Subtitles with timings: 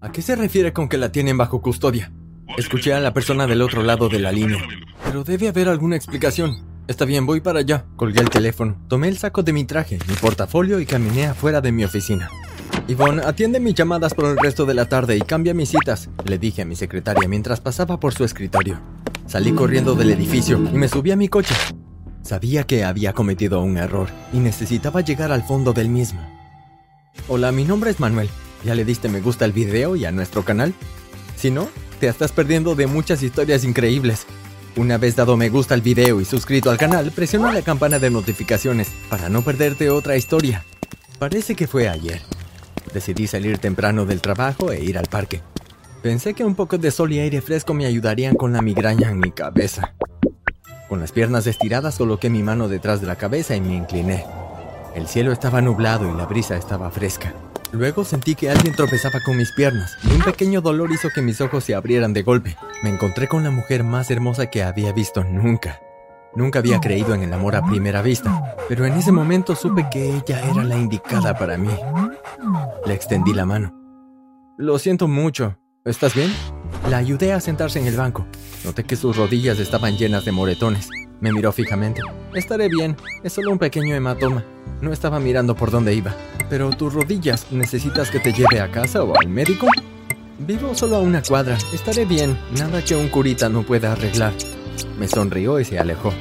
[0.00, 2.12] ¿A qué se refiere con que la tienen bajo custodia?
[2.56, 4.62] Escuché a la persona del otro lado de la línea.
[5.04, 6.64] Pero debe haber alguna explicación.
[6.86, 7.84] Está bien, voy para allá.
[7.96, 11.72] Colgué el teléfono, tomé el saco de mi traje, mi portafolio y caminé afuera de
[11.72, 12.30] mi oficina.
[12.86, 16.38] Yvonne, atiende mis llamadas por el resto de la tarde y cambia mis citas, le
[16.38, 18.80] dije a mi secretaria mientras pasaba por su escritorio.
[19.26, 21.56] Salí corriendo del edificio y me subí a mi coche.
[22.22, 26.20] Sabía que había cometido un error y necesitaba llegar al fondo del mismo.
[27.26, 28.30] Hola, mi nombre es Manuel.
[28.64, 30.74] ¿Ya le diste me gusta al video y a nuestro canal?
[31.36, 31.68] Si no,
[32.00, 34.26] te estás perdiendo de muchas historias increíbles.
[34.76, 38.10] Una vez dado me gusta al video y suscrito al canal, presiona la campana de
[38.10, 40.64] notificaciones para no perderte otra historia.
[41.18, 42.20] Parece que fue ayer.
[42.92, 45.40] Decidí salir temprano del trabajo e ir al parque.
[46.02, 49.18] Pensé que un poco de sol y aire fresco me ayudarían con la migraña en
[49.18, 49.94] mi cabeza.
[50.88, 54.24] Con las piernas estiradas coloqué mi mano detrás de la cabeza y me incliné.
[54.94, 57.34] El cielo estaba nublado y la brisa estaba fresca.
[57.72, 61.40] Luego sentí que alguien tropezaba con mis piernas y un pequeño dolor hizo que mis
[61.40, 62.56] ojos se abrieran de golpe.
[62.82, 65.80] Me encontré con la mujer más hermosa que había visto nunca.
[66.34, 70.16] Nunca había creído en el amor a primera vista, pero en ese momento supe que
[70.16, 71.70] ella era la indicada para mí.
[72.86, 73.74] Le extendí la mano.
[74.56, 75.58] Lo siento mucho.
[75.84, 76.32] ¿Estás bien?
[76.90, 78.26] La ayudé a sentarse en el banco.
[78.64, 80.88] Noté que sus rodillas estaban llenas de moretones.
[81.20, 82.02] Me miró fijamente.
[82.34, 84.44] Estaré bien, es solo un pequeño hematoma.
[84.80, 86.14] No estaba mirando por dónde iba.
[86.48, 89.66] Pero tus rodillas, ¿necesitas que te lleve a casa o al médico?
[90.38, 94.32] Vivo solo a una cuadra, estaré bien, nada que un curita no pueda arreglar.
[94.98, 96.12] Me sonrió y se alejó.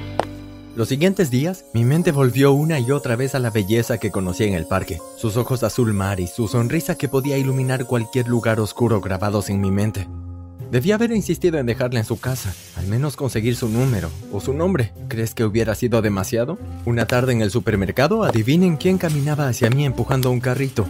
[0.75, 4.43] Los siguientes días, mi mente volvió una y otra vez a la belleza que conocí
[4.43, 8.59] en el parque, sus ojos azul mar y su sonrisa que podía iluminar cualquier lugar
[8.59, 10.07] oscuro grabados en mi mente.
[10.71, 14.53] Debía haber insistido en dejarla en su casa, al menos conseguir su número o su
[14.53, 14.91] nombre.
[15.07, 16.57] ¿Crees que hubiera sido demasiado?
[16.85, 20.87] Una tarde en el supermercado, adivinen quién caminaba hacia mí empujando un carrito.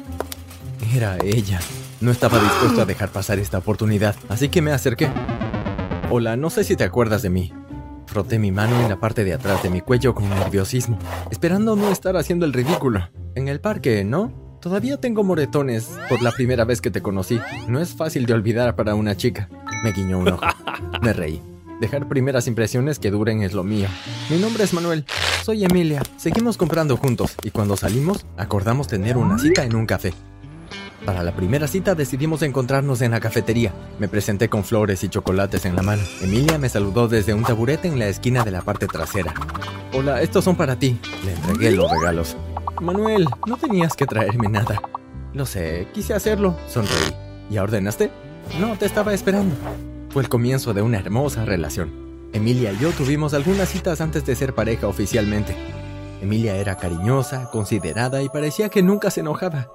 [0.95, 1.59] Era ella.
[2.01, 5.09] No estaba dispuesto a dejar pasar esta oportunidad, así que me acerqué.
[6.09, 7.53] Hola, no sé si te acuerdas de mí.
[8.07, 10.97] Froté mi mano en la parte de atrás de mi cuello con nerviosismo,
[11.29, 13.09] esperando no estar haciendo el ridículo.
[13.35, 14.57] En el parque, ¿no?
[14.59, 17.39] Todavía tengo moretones por la primera vez que te conocí.
[17.67, 19.49] No es fácil de olvidar para una chica.
[19.83, 20.41] Me guiñó un ojo.
[21.01, 21.41] Me reí.
[21.79, 23.87] Dejar primeras impresiones que duren es lo mío.
[24.29, 25.05] Mi nombre es Manuel.
[25.43, 26.01] Soy Emilia.
[26.17, 30.13] Seguimos comprando juntos y cuando salimos acordamos tener una cita en un café.
[31.05, 33.71] Para la primera cita decidimos encontrarnos en la cafetería.
[33.99, 36.01] Me presenté con flores y chocolates en la mano.
[36.21, 39.33] Emilia me saludó desde un taburete en la esquina de la parte trasera.
[39.93, 40.99] Hola, estos son para ti.
[41.23, 42.35] Le entregué los regalos.
[42.81, 44.81] Manuel, no tenías que traerme nada.
[45.33, 47.13] Lo sé, quise hacerlo, sonreí.
[47.49, 48.11] ¿Ya ordenaste?
[48.59, 49.55] No, te estaba esperando.
[50.09, 52.29] Fue el comienzo de una hermosa relación.
[52.33, 55.55] Emilia y yo tuvimos algunas citas antes de ser pareja oficialmente.
[56.21, 59.69] Emilia era cariñosa, considerada y parecía que nunca se enojaba.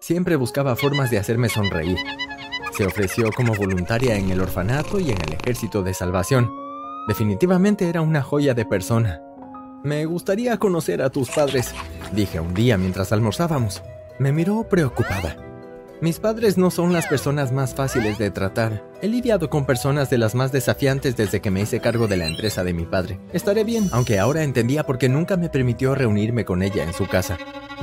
[0.00, 1.98] Siempre buscaba formas de hacerme sonreír.
[2.76, 6.50] Se ofreció como voluntaria en el orfanato y en el ejército de salvación.
[7.08, 9.20] Definitivamente era una joya de persona.
[9.82, 11.74] Me gustaría conocer a tus padres,
[12.12, 13.82] dije un día mientras almorzábamos.
[14.18, 15.49] Me miró preocupada.
[16.00, 18.82] Mis padres no son las personas más fáciles de tratar.
[19.02, 22.26] He lidiado con personas de las más desafiantes desde que me hice cargo de la
[22.26, 23.20] empresa de mi padre.
[23.34, 27.06] Estaré bien, aunque ahora entendía por qué nunca me permitió reunirme con ella en su
[27.06, 27.36] casa.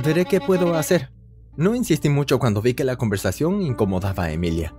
[0.04, 1.12] Veré qué puedo hacer.
[1.54, 4.74] No insistí mucho cuando vi que la conversación incomodaba a Emilia.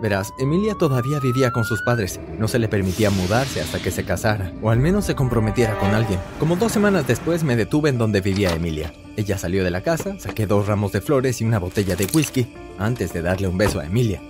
[0.00, 2.18] Verás, Emilia todavía vivía con sus padres.
[2.38, 5.90] No se le permitía mudarse hasta que se casara, o al menos se comprometiera con
[5.90, 6.18] alguien.
[6.40, 8.94] Como dos semanas después me detuve en donde vivía Emilia.
[9.16, 12.52] Ella salió de la casa, saqué dos ramos de flores y una botella de whisky,
[12.78, 14.22] antes de darle un beso a Emilia.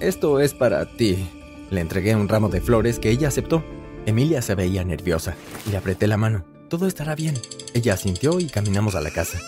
[0.00, 1.28] Esto es para ti.
[1.70, 3.62] Le entregué un ramo de flores que ella aceptó.
[4.04, 5.36] Emilia se veía nerviosa
[5.70, 6.44] le apreté la mano.
[6.68, 7.34] Todo estará bien.
[7.74, 9.38] Ella asintió y caminamos a la casa.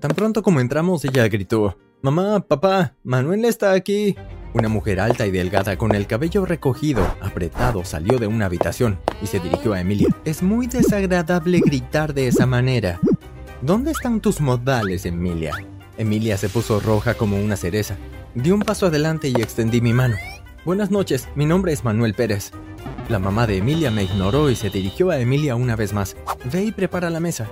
[0.00, 4.14] Tan pronto como entramos, ella gritó, Mamá, papá, Manuel está aquí.
[4.52, 9.26] Una mujer alta y delgada con el cabello recogido, apretado, salió de una habitación y
[9.26, 10.08] se dirigió a Emilia.
[10.24, 13.00] Es muy desagradable gritar de esa manera.
[13.64, 15.54] ¿Dónde están tus modales, Emilia?
[15.96, 17.96] Emilia se puso roja como una cereza.
[18.34, 20.16] Di un paso adelante y extendí mi mano.
[20.66, 22.50] Buenas noches, mi nombre es Manuel Pérez.
[23.08, 26.14] La mamá de Emilia me ignoró y se dirigió a Emilia una vez más.
[26.52, 27.48] Ve y prepara la mesa.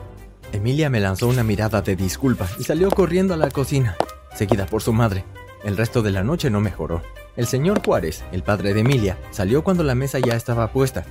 [0.53, 3.97] Emilia me lanzó una mirada de disculpa y salió corriendo a la cocina,
[4.35, 5.25] seguida por su madre.
[5.65, 7.01] El resto de la noche no mejoró.
[7.37, 11.07] El señor Juárez, el padre de Emilia, salió cuando la mesa ya estaba puesta.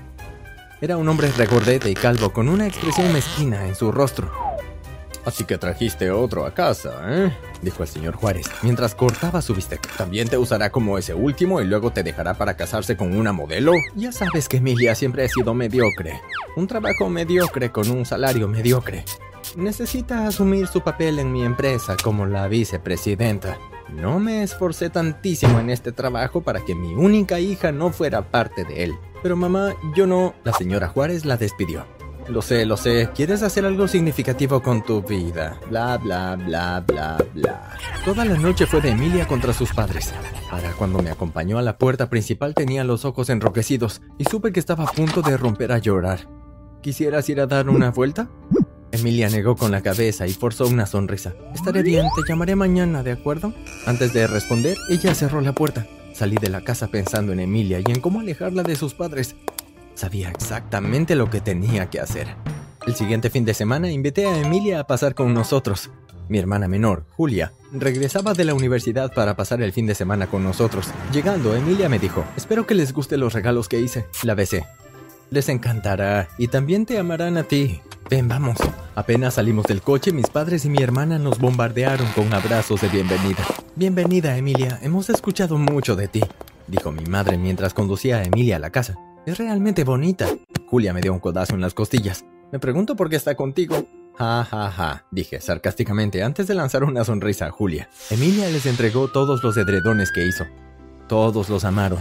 [0.79, 4.50] Era un hombre regordete y calvo con una expresión mezquina en su rostro.
[5.25, 7.31] Así que trajiste otro a casa, ¿eh?
[7.62, 9.88] dijo el señor Juárez, mientras cortaba su bistec.
[9.95, 13.73] ¿También te usará como ese último y luego te dejará para casarse con una modelo?
[13.95, 16.19] Ya sabes que Emilia siempre ha sido mediocre.
[16.56, 19.06] Un trabajo mediocre con un salario mediocre.
[19.56, 23.57] necesita asumir su papel en mi empresa como la vicepresidenta.
[23.89, 28.63] No me esforcé tantísimo en este trabajo para que mi única hija no fuera parte
[28.63, 28.95] de él.
[29.21, 30.33] Pero mamá, yo no...
[30.44, 31.85] La señora Juárez la despidió.
[32.31, 33.09] Lo sé, lo sé.
[33.13, 35.59] ¿Quieres hacer algo significativo con tu vida?
[35.69, 37.77] Bla, bla, bla, bla, bla.
[38.05, 40.13] Toda la noche fue de Emilia contra sus padres.
[40.49, 44.61] Para cuando me acompañó a la puerta principal tenía los ojos enroquecidos y supe que
[44.61, 46.29] estaba a punto de romper a llorar.
[46.81, 48.29] ¿Quisieras ir a dar una vuelta?
[48.93, 51.33] Emilia negó con la cabeza y forzó una sonrisa.
[51.53, 53.53] Estaré bien, te llamaré mañana, ¿de acuerdo?
[53.85, 55.85] Antes de responder, ella cerró la puerta.
[56.13, 59.35] Salí de la casa pensando en Emilia y en cómo alejarla de sus padres.
[60.01, 62.25] Sabía exactamente lo que tenía que hacer.
[62.88, 65.92] El siguiente fin de semana invité a Emilia a pasar con nosotros.
[66.27, 70.44] Mi hermana menor, Julia, regresaba de la universidad para pasar el fin de semana con
[70.44, 70.88] nosotros.
[71.13, 74.07] Llegando, Emilia me dijo, espero que les guste los regalos que hice.
[74.24, 74.65] La besé.
[75.30, 77.80] Les encantará y también te amarán a ti.
[78.09, 78.57] Ven, vamos.
[78.95, 83.45] Apenas salimos del coche, mis padres y mi hermana nos bombardearon con abrazos de bienvenida.
[83.75, 84.80] Bienvenida, Emilia.
[84.81, 86.24] Hemos escuchado mucho de ti,
[86.65, 88.95] dijo mi madre mientras conducía a Emilia a la casa.
[89.25, 90.27] Es realmente bonita.
[90.68, 92.25] Julia me dio un codazo en las costillas.
[92.51, 93.85] Me pregunto por qué está contigo.
[94.18, 97.88] Ja, ja, ja, dije sarcásticamente antes de lanzar una sonrisa a Julia.
[98.09, 100.45] Emilia les entregó todos los edredones que hizo.
[101.07, 102.00] Todos los amaron.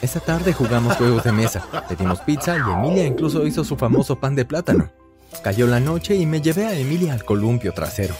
[0.00, 4.34] Esa tarde jugamos juegos de mesa, pedimos pizza y Emilia incluso hizo su famoso pan
[4.34, 4.90] de plátano.
[5.42, 8.14] Cayó la noche y me llevé a Emilia al columpio trasero.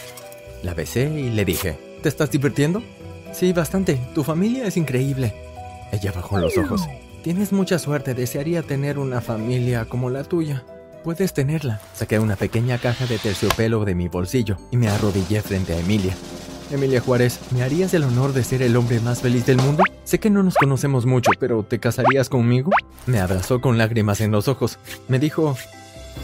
[0.62, 2.82] La besé y le dije, ¿te estás divirtiendo?
[3.32, 4.00] Sí, bastante.
[4.14, 5.34] Tu familia es increíble.
[5.92, 6.82] Ella bajó los ojos.
[7.26, 10.62] Tienes mucha suerte, desearía tener una familia como la tuya.
[11.02, 11.80] Puedes tenerla.
[11.92, 16.14] Saqué una pequeña caja de terciopelo de mi bolsillo y me arrodillé frente a Emilia.
[16.70, 19.82] Emilia Juárez, ¿me harías el honor de ser el hombre más feliz del mundo?
[20.04, 22.70] Sé que no nos conocemos mucho, pero ¿te casarías conmigo?
[23.06, 24.78] Me abrazó con lágrimas en los ojos.
[25.08, 25.56] Me dijo,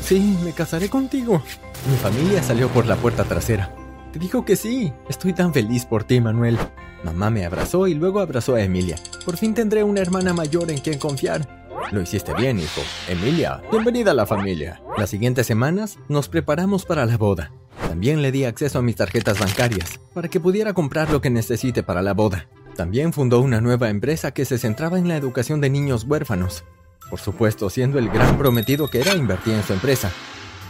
[0.02, 1.42] sí, me casaré contigo.
[1.90, 3.74] Mi familia salió por la puerta trasera.
[4.12, 4.92] Te dijo que sí.
[5.08, 6.56] Estoy tan feliz por ti, Manuel.
[7.04, 8.96] Mamá me abrazó y luego abrazó a Emilia.
[9.24, 11.62] Por fin tendré una hermana mayor en quien confiar.
[11.90, 12.80] Lo hiciste bien, hijo.
[13.08, 14.80] Emilia, bienvenida a la familia.
[14.96, 17.52] Las siguientes semanas nos preparamos para la boda.
[17.88, 21.82] También le di acceso a mis tarjetas bancarias para que pudiera comprar lo que necesite
[21.82, 22.46] para la boda.
[22.76, 26.64] También fundó una nueva empresa que se centraba en la educación de niños huérfanos.
[27.10, 30.10] Por supuesto, siendo el gran prometido que era, invertir en su empresa.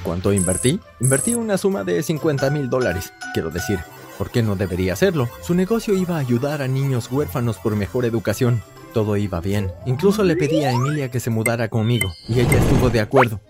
[0.02, 0.80] ¿Cuánto invertí?
[1.00, 3.12] Invertí una suma de 50 mil dólares.
[3.34, 3.78] Quiero decir,
[4.22, 5.28] ¿por qué no debería hacerlo?
[5.40, 8.62] Su negocio iba a ayudar a niños huérfanos por mejor educación.
[8.94, 9.72] Todo iba bien.
[9.84, 13.40] Incluso le pedí a Emilia que se mudara conmigo, y ella estuvo de acuerdo.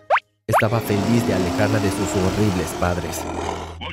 [0.47, 3.21] Estaba feliz de alejarla de sus horribles padres.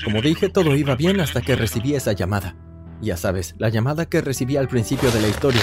[0.06, 2.56] Como dije, todo iba bien hasta que recibí esa llamada.
[3.02, 5.62] Ya sabes, la llamada que recibí al principio de la historia.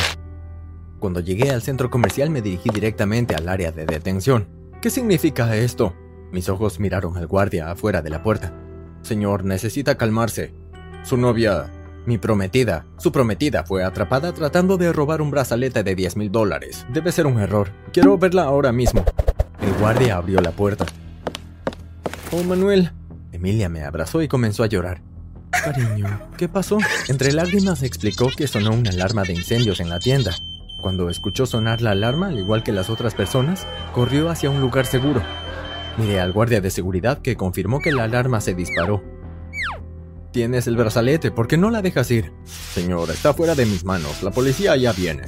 [0.98, 4.50] Cuando llegué al centro comercial me dirigí directamente al área de detención.
[4.82, 5.96] ¿Qué significa esto?
[6.30, 8.52] Mis ojos miraron al guardia afuera de la puerta.
[9.00, 10.52] Señor, necesita calmarse.
[11.06, 11.70] Su novia,
[12.04, 16.84] mi prometida, su prometida fue atrapada tratando de robar un brazalete de 10 mil dólares.
[16.92, 17.70] Debe ser un error.
[17.92, 19.04] Quiero verla ahora mismo.
[19.62, 20.84] El guardia abrió la puerta.
[22.32, 22.90] Oh, Manuel.
[23.30, 25.00] Emilia me abrazó y comenzó a llorar.
[25.52, 26.78] Cariño, ¿qué pasó?
[27.06, 30.32] Entre lágrimas explicó que sonó una alarma de incendios en la tienda.
[30.82, 33.64] Cuando escuchó sonar la alarma, al igual que las otras personas,
[33.94, 35.22] corrió hacia un lugar seguro.
[35.98, 39.04] Miré al guardia de seguridad que confirmó que la alarma se disparó.
[40.36, 42.30] Tienes el brazalete, ¿por qué no la dejas ir?
[42.44, 45.22] Señor, está fuera de mis manos, la policía ya viene.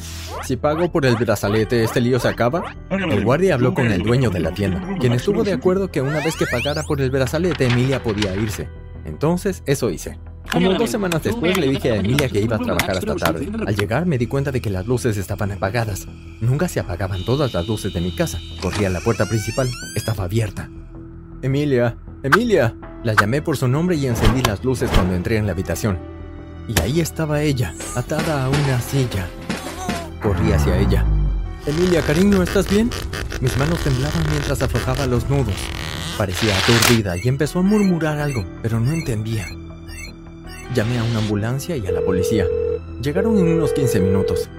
[0.44, 2.76] Si pago por el brazalete, ¿este lío se acaba?
[2.90, 6.22] El guardia habló con el dueño de la tienda, quien estuvo de acuerdo que una
[6.22, 8.68] vez que pagara por el brazalete, Emilia podía irse.
[9.06, 10.18] Entonces, eso hice.
[10.52, 13.50] Como dos semanas después le dije a Emilia que iba a trabajar hasta tarde.
[13.66, 16.06] Al llegar me di cuenta de que las luces estaban apagadas.
[16.42, 18.38] Nunca se apagaban todas las luces de mi casa.
[18.60, 19.70] Corrí a la puerta principal.
[19.96, 20.68] Estaba abierta.
[21.40, 22.76] Emilia, Emilia.
[23.04, 25.98] La llamé por su nombre y encendí las luces cuando entré en la habitación.
[26.66, 29.28] Y ahí estaba ella, atada a una silla.
[30.20, 31.06] Corrí hacia ella.
[31.64, 32.90] Emilia, cariño, ¿estás bien?
[33.40, 35.54] Mis manos temblaban mientras aflojaba los nudos.
[36.16, 39.46] Parecía aturdida y empezó a murmurar algo, pero no entendía.
[40.74, 42.46] Llamé a una ambulancia y a la policía.
[43.00, 44.50] Llegaron en unos 15 minutos.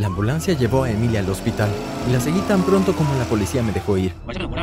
[0.00, 1.68] La ambulancia llevó a Emilia al hospital
[2.08, 4.14] y la seguí tan pronto como la policía me dejó ir.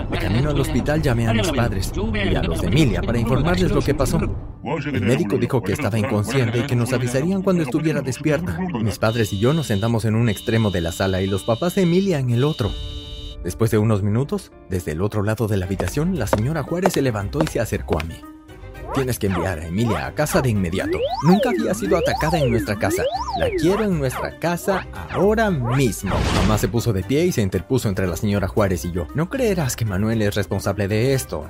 [0.10, 3.70] De camino al hospital llamé a mis padres y a los de Emilia para informarles
[3.70, 4.20] lo que pasó.
[4.91, 8.58] El médico dijo que estaba inconsciente y que nos avisarían cuando estuviera despierta.
[8.82, 11.75] Mis padres y yo nos sentamos en un extremo de la sala y los papás
[11.75, 12.72] de Emilia en el otro.
[13.44, 17.03] Después de unos minutos, desde el otro lado de la habitación, la señora Juárez se
[17.03, 18.15] levantó y se acercó a mí.
[18.98, 20.98] Tienes que enviar a Emilia a casa de inmediato.
[21.24, 23.04] Nunca había sido atacada en nuestra casa.
[23.38, 26.16] La quiero en nuestra casa ahora mismo.
[26.42, 29.08] Mamá se puso de pie y se interpuso entre la señora Juárez y yo.
[29.13, 31.48] No creerás que Manuel es responsable de esto.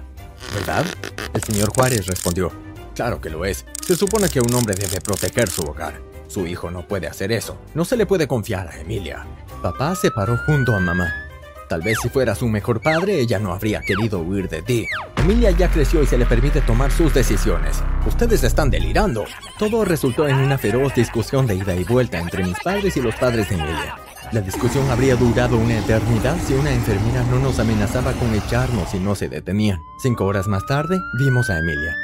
[0.56, 0.86] ¿verdad?
[1.34, 2.52] El señor Juárez respondió,
[2.96, 3.66] Claro que lo es.
[3.86, 6.02] Se supone que un hombre debe proteger su hogar.
[6.28, 7.58] Su hijo no puede hacer eso.
[7.74, 9.26] No se le puede confiar a Emilia.
[9.62, 11.27] Papá se paró junto a mamá.
[11.68, 14.88] Tal vez si fuera su mejor padre, ella no habría querido huir de ti.
[15.18, 17.84] Emilia ya creció y se le permite tomar sus decisiones.
[18.06, 19.26] Ustedes están delirando.
[19.60, 23.16] Todo resultó en una feroz discusión de ida y vuelta entre mis padres y los
[23.16, 23.96] padres de Emilia.
[24.32, 29.00] La discusión habría durado una eternidad si una enfermera no nos amenazaba con echarnos y
[29.00, 29.80] no se detenían.
[30.02, 31.96] Cinco horas más tarde, vimos a Emilia.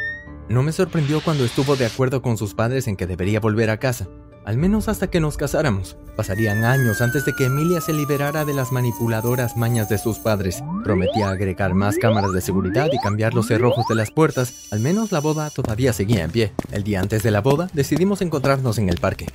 [0.50, 3.78] No me sorprendió cuando estuvo de acuerdo con sus padres en que debería volver a
[3.78, 4.08] casa
[4.46, 5.96] al menos hasta que nos casáramos.
[6.16, 10.64] Pasarían años antes de que Emilia se liberara de las manipuladoras mañas de sus padres.
[10.84, 14.68] Prometía agregar más cámaras de seguridad y cambiar los cerrojos de las puertas.
[14.72, 16.52] Al menos la boda todavía seguía en pie.
[16.72, 19.28] El día antes de la boda decidimos encontrarnos en el parque.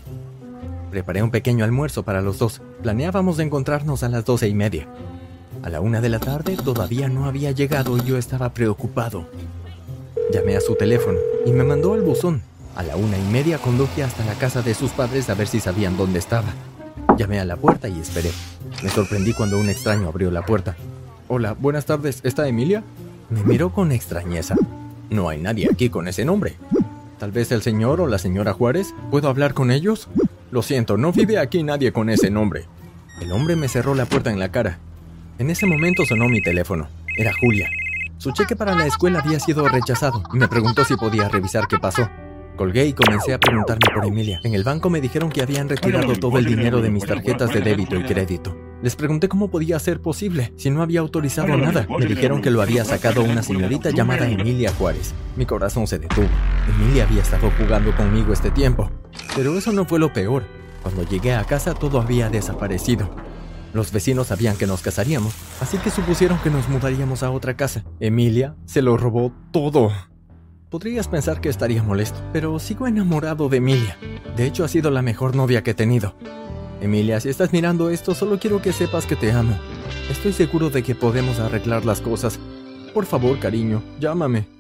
[0.91, 2.63] Preparé un pequeño almuerzo para los dos.
[2.83, 4.87] Planeábamos encontrarnos a las doce y media.
[5.63, 9.27] A la una de la tarde todavía no había llegado y yo estaba preocupado.
[10.33, 12.43] Llamé a su teléfono y me mandó al buzón.
[12.79, 15.59] A la una y media conduje hasta la casa de sus padres a ver si
[15.59, 16.47] sabían dónde estaba.
[17.17, 18.31] Llamé a la puerta y esperé.
[18.85, 20.77] Me sorprendí cuando un extraño abrió la puerta.
[21.27, 22.85] Hola, buenas tardes, ¿está Emilia?
[23.31, 24.55] Me miró con extrañeza.
[25.11, 26.55] No hay nadie aquí con ese nombre.
[27.19, 28.95] Tal vez el señor o la señora Juárez.
[29.11, 30.07] ¿Puedo hablar con ellos?
[30.53, 32.67] Lo siento, no vive aquí nadie con ese nombre.
[33.21, 34.79] El hombre me cerró la puerta en la cara.
[35.41, 36.87] En ese momento sonó mi teléfono.
[37.17, 37.69] Era Julia.
[38.19, 42.09] Su cheque para la escuela había sido rechazado me preguntó si podía revisar qué pasó.
[42.59, 44.41] Colgué y comencé a preguntarme por Emilia.
[44.43, 47.61] En el banco me dijeron que habían retirado todo el dinero de mis tarjetas de
[47.61, 48.59] débito y crédito.
[48.83, 51.87] Les pregunté cómo podía ser posible si no había autorizado nada.
[51.89, 55.15] Me dijeron que lo había sacado una señorita llamada Emilia Juárez.
[55.37, 56.27] Mi corazón se detuvo.
[56.69, 58.91] Emilia había estado jugando conmigo este tiempo.
[59.37, 60.43] Pero eso no fue lo peor.
[60.83, 63.09] Cuando llegué a casa todo había desaparecido.
[63.73, 67.85] Los vecinos sabían que nos casaríamos, así que supusieron que nos mudaríamos a otra casa.
[68.01, 69.93] Emilia se lo robó todo.
[70.71, 73.97] Podrías pensar que estaría molesto, pero sigo enamorado de Emilia.
[74.37, 76.15] De hecho, ha sido la mejor novia que he tenido.
[76.83, 79.59] Emilia, si estás mirando esto, solo quiero que sepas que te amo.
[80.11, 82.39] Estoy seguro de que podemos arreglar las cosas.
[82.93, 84.58] Por favor, cariño, llámame.